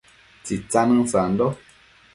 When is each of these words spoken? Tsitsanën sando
Tsitsanën 0.43 1.03
sando 1.11 1.47